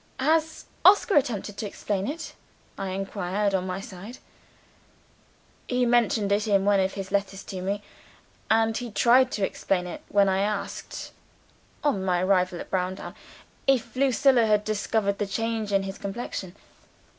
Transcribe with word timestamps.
"Has 0.19 0.65
Oscar 0.83 1.15
attempted 1.15 1.57
to 1.57 1.67
explain 1.67 2.07
it?" 2.07 2.33
I 2.75 2.87
inquired 2.87 3.53
on 3.53 3.67
my 3.67 3.79
side. 3.79 4.17
"He 5.67 5.85
mentioned 5.85 6.31
it 6.31 6.47
in 6.47 6.65
one 6.65 6.79
of 6.79 6.95
his 6.95 7.11
letters 7.11 7.43
to 7.43 7.61
me; 7.61 7.83
and 8.49 8.75
he 8.75 8.89
tried 8.89 9.29
to 9.33 9.45
explain 9.45 9.85
it, 9.85 10.01
when 10.09 10.27
I 10.27 10.39
asked 10.39 11.11
(on 11.83 12.03
my 12.03 12.23
arrival 12.23 12.59
at 12.59 12.71
Browndown) 12.71 13.13
if 13.67 13.95
Lucilla 13.95 14.47
had 14.47 14.63
discovered 14.63 15.19
the 15.19 15.27
change 15.27 15.71
in 15.71 15.83
his 15.83 15.99
complexion. 15.99 16.55